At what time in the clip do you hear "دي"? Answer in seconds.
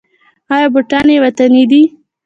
1.71-1.81